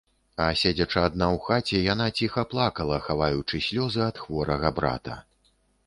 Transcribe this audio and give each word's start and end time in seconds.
А 0.45 0.45
седзячы 0.61 0.97
адна 1.07 1.27
ў 1.35 1.43
хаце, 1.49 1.83
яна 1.93 2.07
ціха 2.21 2.47
плакала, 2.55 2.97
хаваючы 3.11 3.65
слёзы 3.71 4.01
ад 4.11 4.17
хворага 4.27 4.77
брата. 4.83 5.25